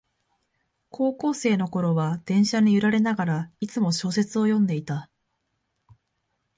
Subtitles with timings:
[0.89, 5.11] 高校生のころは電車に揺られながら、いつも小説を読んでいた